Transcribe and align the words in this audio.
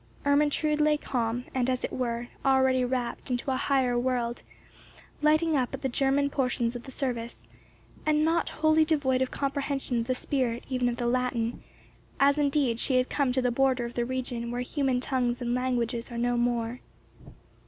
Ermentrude 0.25 0.81
lay 0.81 0.97
calm, 0.97 1.45
and, 1.53 1.69
as 1.69 1.83
it 1.83 1.93
were, 1.93 2.27
already 2.43 2.83
rapt 2.83 3.29
into 3.29 3.51
a 3.51 3.55
higher 3.55 3.99
world, 3.99 4.41
lighting 5.21 5.55
up 5.55 5.75
at 5.75 5.83
the 5.83 5.89
German 5.89 6.27
portions 6.31 6.75
of 6.75 6.81
the 6.85 6.91
service, 6.91 7.45
and 8.03 8.25
not 8.25 8.49
wholly 8.49 8.83
devoid 8.83 9.21
of 9.21 9.29
comprehension 9.29 9.99
of 9.99 10.07
the 10.07 10.15
spirit 10.15 10.63
even 10.67 10.89
of 10.89 10.97
the 10.97 11.05
Latin, 11.05 11.61
as 12.19 12.39
indeed 12.39 12.79
she 12.79 12.95
had 12.95 13.11
come 13.11 13.31
to 13.31 13.43
the 13.43 13.51
border 13.51 13.85
of 13.85 13.93
the 13.93 14.03
region 14.03 14.49
where 14.49 14.61
human 14.61 14.99
tongues 14.99 15.39
and 15.39 15.53
languages 15.53 16.09
are 16.09 16.17
no 16.17 16.35
more. 16.35 16.79